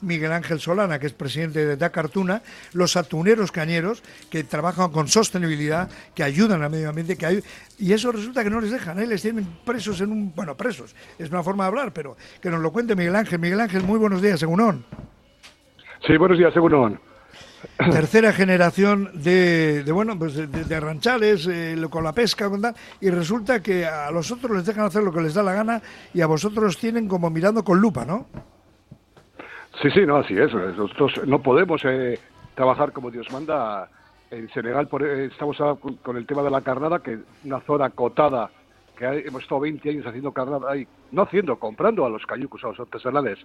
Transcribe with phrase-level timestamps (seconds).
[0.00, 5.90] Miguel Ángel Solana, que es presidente de Dakartuna, los atuneros cañeros que trabajan con sostenibilidad,
[6.14, 7.42] que ayudan al medio ambiente, que hay,
[7.78, 9.06] y eso resulta que no les dejan, ¿eh?
[9.06, 12.60] les tienen presos en un, bueno, presos, es una forma de hablar, pero que nos
[12.60, 13.38] lo cuente Miguel Ángel.
[13.38, 14.84] Miguel Ángel, muy buenos días, Segunón.
[16.06, 17.00] Sí, buenos días, Segunón.
[17.78, 22.50] Tercera generación de, bueno, pues de, arranchales, eh, con la pesca,
[23.00, 25.82] y resulta que a los otros les dejan hacer lo que les da la gana
[26.14, 28.26] y a vosotros tienen como mirando con lupa, ¿no?
[29.82, 30.52] Sí, sí, no, así es.
[30.52, 32.18] Nosotros no podemos eh,
[32.54, 33.88] trabajar como Dios manda.
[34.30, 35.56] En Senegal por, eh, estamos
[36.02, 38.48] con el tema de la carnada, que una zona acotada,
[38.96, 42.68] que hemos estado 20 años haciendo carnada ahí, no haciendo, comprando a los cayucos, a
[42.68, 43.38] los artesanales.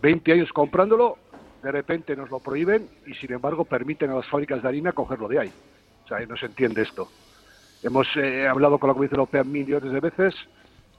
[0.00, 1.18] 20 años comprándolo,
[1.60, 5.26] de repente nos lo prohíben y sin embargo permiten a las fábricas de harina cogerlo
[5.26, 5.52] de ahí.
[6.04, 7.08] O sea, no se entiende esto.
[7.82, 10.34] Hemos eh, hablado con la Comisión Europea millones de veces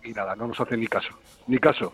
[0.04, 1.14] y nada, no nos hacen ni caso,
[1.48, 1.94] ni caso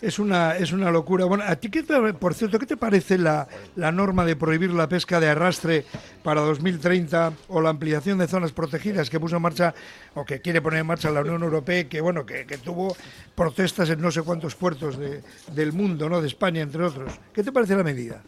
[0.00, 1.24] es una, es una locura.
[1.24, 1.82] Bueno, ¿a ti qué
[2.18, 5.84] por cierto, qué te parece la, la norma de prohibir la pesca de arrastre
[6.22, 9.74] para 2030 o la ampliación de zonas protegidas que puso en marcha
[10.14, 12.96] o que quiere poner en marcha la Unión Europea que bueno que, tuvo
[13.34, 16.20] protestas en no sé cuántos puertos de, del mundo, ¿no?
[16.20, 17.18] De España entre otros.
[17.32, 18.22] ¿Qué te parece la medida?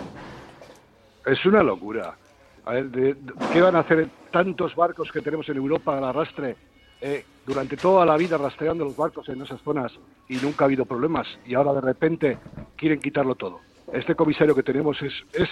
[1.25, 2.17] Es una locura.
[2.65, 3.17] A ver,
[3.53, 6.57] ¿qué van a hacer tantos barcos que tenemos en Europa al arrastre?
[7.01, 9.93] Eh, durante toda la vida rastreando los barcos en esas zonas
[10.29, 12.39] y nunca ha habido problemas y ahora de repente
[12.77, 13.61] quieren quitarlo todo.
[13.93, 15.49] Este comisario que tenemos es, es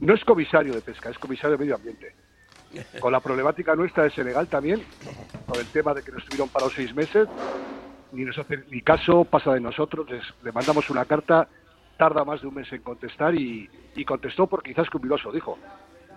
[0.00, 2.14] no es comisario de pesca, es comisario de medio ambiente.
[2.98, 4.82] Con la problemática nuestra de Senegal también,
[5.46, 7.28] con el tema de que nos estuvieron parados seis meses,
[8.12, 10.06] ni nos hace ni caso, pasa de nosotros,
[10.42, 11.48] le mandamos una carta,
[11.96, 13.68] tarda más de un mes en contestar y,
[14.06, 15.58] contestó porque quizás cubiloso dijo.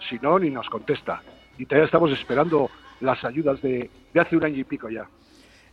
[0.09, 1.21] Si no, ni nos contesta.
[1.57, 2.69] Y todavía estamos esperando
[3.01, 5.07] las ayudas de, de hace un año y pico ya.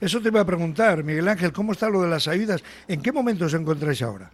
[0.01, 2.63] Eso te iba a preguntar, Miguel Ángel, ¿cómo está lo de las ayudas?
[2.89, 4.31] ¿En qué momento os encontráis ahora?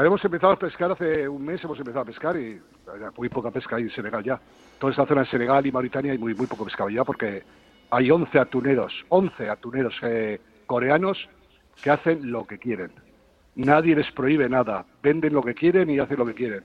[0.00, 2.60] Hemos empezado a pescar hace un mes, hemos empezado a pescar y
[3.16, 4.40] muy poca pesca hay en Senegal ya.
[4.78, 7.42] Toda esta zona de Senegal y Mauritania hay muy, muy poco pescado ya porque
[7.90, 11.28] hay 11 atuneros, 11 atuneros eh, coreanos
[11.80, 12.90] que hacen lo que quieren.
[13.54, 16.64] Nadie les prohíbe nada, venden lo que quieren y hacen lo que quieren.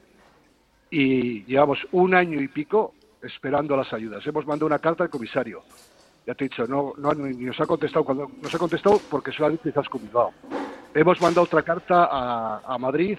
[0.89, 4.25] Y llevamos un año y pico esperando las ayudas.
[4.25, 5.63] Hemos mandado una carta al comisario.
[6.25, 9.31] Ya te he dicho, no, no ni nos ha contestado cuando nos ha contestado porque
[9.31, 10.31] solamente quizás Bilbao.
[10.93, 12.09] Hemos mandado otra carta
[12.63, 13.17] a, Madrid,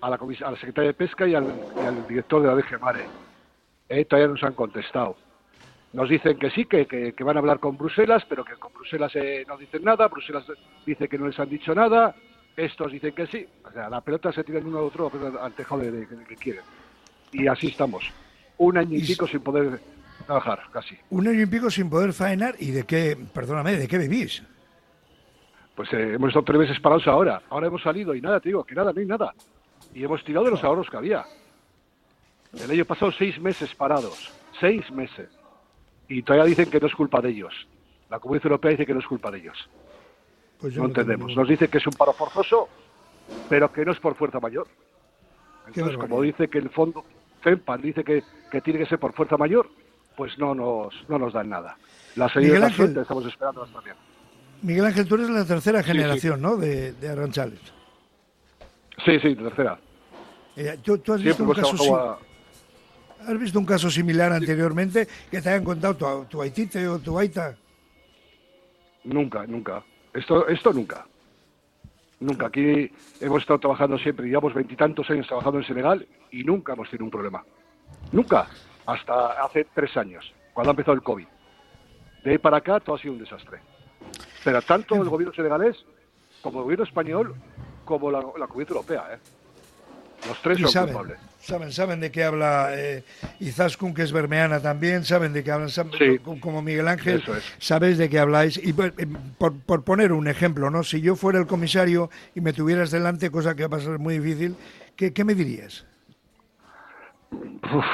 [0.00, 1.46] a la, a la secretaria de Pesca y al,
[2.08, 3.06] director de la DG Mare.
[3.88, 5.16] Eh, todavía nos han contestado.
[5.92, 9.12] Nos dicen que sí, que, que, van a hablar con Bruselas, pero que con Bruselas
[9.14, 10.08] eh, no dicen nada.
[10.08, 10.44] Bruselas
[10.84, 12.14] dice que no les han dicho nada.
[12.56, 13.46] Estos dicen que sí.
[13.64, 15.10] O sea, la pelota se tira de uno a otro
[15.40, 16.64] al tejado de, que quieren.
[17.32, 18.12] Y así estamos
[18.58, 19.80] un año y, pico sin poder
[20.26, 20.96] trabajar, casi.
[21.10, 24.42] Un año y pico sin poder faenar, ¿y de qué, perdóname, de qué vivís?
[25.74, 27.42] Pues eh, hemos estado tres meses parados ahora.
[27.50, 29.34] Ahora hemos salido y nada, te digo, que nada, no hay nada.
[29.94, 31.24] Y hemos tirado de los ahorros que había.
[32.54, 34.32] El año pasado seis meses parados.
[34.58, 35.28] Seis meses.
[36.08, 37.68] Y todavía dicen que no es culpa de ellos.
[38.08, 39.68] La Comunidad Europea dice que no es culpa de ellos.
[40.58, 41.36] Pues no entendemos.
[41.36, 42.68] Nos dice que es un paro forzoso,
[43.48, 44.66] pero que no es por fuerza mayor.
[45.66, 47.04] Entonces, como dice que el fondo
[47.42, 48.22] FEMPAN dice que,
[48.62, 49.68] tiene que ser por fuerza mayor,
[50.16, 51.76] pues no nos, no nos dan nada.
[52.16, 53.96] La Miguel Ángel, estamos esperando también.
[54.62, 57.60] Miguel Ángel, tú eres la tercera generación, ¿no?, de, de Arranchales.
[59.04, 59.78] Sí, sí, tercera.
[60.56, 62.18] Eh, ¿tú, has, visto un caso,
[63.20, 67.18] has visto un caso similar anteriormente que te hayan contado tu, tu haitite o tu
[67.18, 67.54] aita?
[69.04, 69.84] Nunca, nunca.
[70.14, 71.06] Esto, esto nunca.
[72.20, 72.46] Nunca.
[72.46, 72.90] Aquí
[73.20, 77.10] hemos estado trabajando siempre, llevamos veintitantos años trabajando en Senegal y nunca hemos tenido un
[77.10, 77.44] problema.
[78.12, 78.48] Nunca.
[78.86, 81.26] Hasta hace tres años, cuando ha empezado el COVID.
[82.24, 83.58] De ahí para acá todo ha sido un desastre.
[84.44, 85.84] Pero tanto el gobierno senegalés
[86.40, 87.34] como el gobierno español
[87.84, 89.04] como la, la Comunidad Europea.
[89.14, 89.18] ¿eh?
[90.28, 91.18] Los tres son saben, culpables.
[91.40, 93.04] Saben, saben de qué habla eh,
[93.40, 95.70] Izaskun, que es bermeana también, saben de qué hablan,
[96.40, 97.22] como Miguel Ángel,
[97.58, 98.56] sabéis de qué habláis.
[98.56, 99.06] Y eh,
[99.38, 100.82] por, poner un ejemplo, ¿no?
[100.82, 104.18] Si yo fuera el comisario y me tuvieras delante, cosa que va a ser muy
[104.18, 104.56] difícil,
[104.96, 105.86] ¿qué, qué me dirías?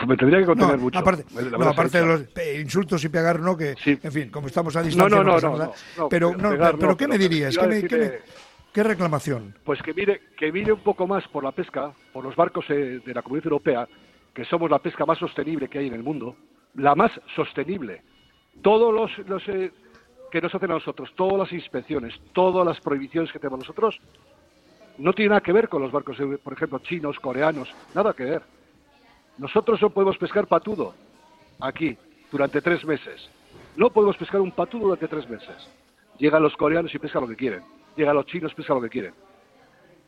[0.07, 0.99] me tendría que contener mucho.
[0.99, 1.25] Aparte,
[1.65, 2.25] aparte de los
[2.61, 5.17] insultos y pegar, no, que, en fin, como estamos a distancia.
[5.17, 6.35] No, no, no, no, pero,
[6.79, 7.57] pero, ¿qué me dirías?
[7.57, 8.23] ¿Qué me, qué
[8.73, 9.55] ¿Qué reclamación?
[9.65, 13.03] Pues que mire, que mire un poco más por la pesca, por los barcos eh,
[13.05, 13.89] de la Comunidad Europea,
[14.33, 16.37] que somos la pesca más sostenible que hay en el mundo,
[16.77, 18.03] la más sostenible.
[18.63, 19.73] Todos los, los eh,
[20.31, 24.01] que nos hacen a nosotros, todas las inspecciones, todas las prohibiciones que tenemos nosotros,
[24.97, 28.25] no tienen nada que ver con los barcos, eh, por ejemplo, chinos, coreanos, nada que
[28.25, 28.43] ver.
[29.37, 30.95] Nosotros no podemos pescar patudo
[31.61, 31.95] aquí
[32.31, 33.29] durante tres meses.
[33.77, 35.69] No podemos pescar un patudo durante tres meses.
[36.19, 38.89] Llegan los coreanos y pescan lo que quieren llega a los chinos, pesca lo que
[38.89, 39.15] quieren.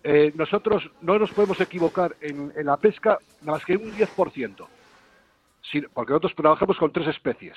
[0.02, 4.66] eh, nosotros no nos podemos equivocar en, la pesca nada más que un 10%,
[5.92, 7.56] porque nosotros trabajamos con tres especies,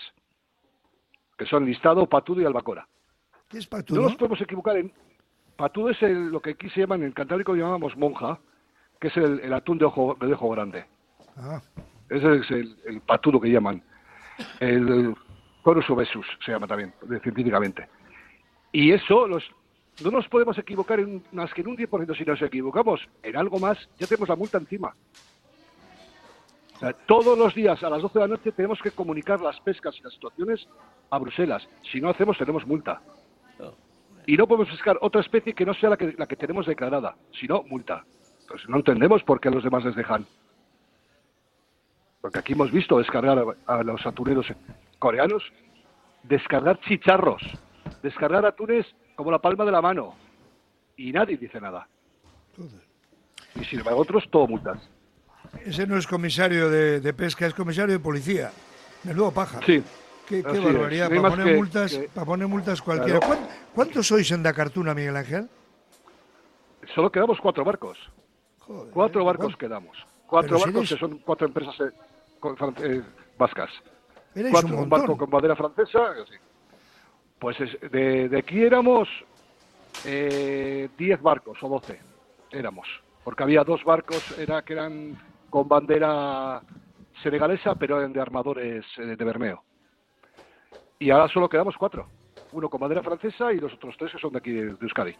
[1.38, 2.88] que son listado, patudo y albacora.
[3.50, 4.02] ¿Qué es patudo?
[4.02, 4.94] No nos podemos equivocar en...
[5.56, 8.40] Patudo es lo que aquí se llama, en el Cantábrico llamamos monja,
[9.00, 10.86] que es el, atún de ojo, de ojo grande.
[11.36, 11.62] Ah.
[12.10, 13.82] Ese es el, patudo que llaman.
[14.60, 15.16] El,
[15.64, 17.90] Corus obesus se llama también, científicamente.
[18.72, 19.44] Y eso, los,
[20.04, 22.18] no nos podemos equivocar en más que en un 10%.
[22.18, 24.94] Si nos equivocamos en algo más, ya tenemos la multa encima.
[27.08, 30.04] todos los días a las 12 de la noche tenemos que comunicar las pescas y
[30.04, 30.68] las situaciones
[31.10, 31.68] a Bruselas.
[31.92, 33.02] Si no hacemos, tenemos multa.
[34.26, 37.16] Y no podemos pescar otra especie que no sea la que, la que tenemos declarada,
[37.40, 38.04] sino multa.
[38.42, 40.26] Entonces no entendemos por qué los demás les dejan.
[42.22, 44.48] Porque aquí hemos visto descargar a, los atuneros
[45.00, 45.44] coreanos,
[46.24, 47.42] descargar chicharros,
[48.04, 48.86] descargar atunes
[49.18, 50.16] como la palma de la mano.
[50.96, 51.86] Y nadie dice nada.
[53.60, 54.80] Y sin embargo otros todo multas.
[55.66, 58.52] Ese no es comisario de, pesca, es comisario de policía.
[59.04, 59.60] Menudo paja.
[59.66, 59.84] Sí.
[60.26, 61.10] Qué, barbaridad.
[61.10, 63.20] Para poner, multas, para poner multas cualquiera.
[63.76, 65.50] ¿Cuántos sois en Dakartuna, Miguel Ángel?
[66.96, 67.98] Solo quedamos cuatro barcos
[68.92, 69.98] cuatro barcos quedamos.
[70.26, 71.92] Cuatro barcos que son cuatro empresas eh,
[72.84, 73.04] eh,
[73.38, 73.70] vascas.
[74.52, 76.00] Cuatro, un, barco con bandera francesa.
[77.40, 77.58] Pues
[77.92, 79.08] de, aquí éramos
[80.06, 82.00] eh, diez barcos o doce.
[82.52, 82.88] Éramos.
[83.24, 84.34] Porque había dos barcos
[84.66, 85.18] que eran
[85.50, 86.62] con bandera
[87.22, 89.64] senegalesa, pero eran de armadores de Bermeo.
[91.00, 92.08] Y ahora solo quedamos cuatro.
[92.54, 95.16] Uno con bandera francesa y los otros tres que son de aquí de Euskadi.